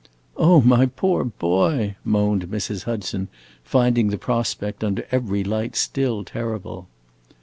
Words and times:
"Oh, 0.35 0.61
my 0.61 0.87
poor 0.87 1.23
boy!" 1.23 1.95
moaned 2.03 2.47
Mrs. 2.49 2.85
Hudson, 2.85 3.27
finding 3.63 4.07
the 4.07 4.17
prospect, 4.17 4.83
under 4.83 5.05
every 5.11 5.43
light, 5.43 5.75
still 5.75 6.23
terrible. 6.23 6.87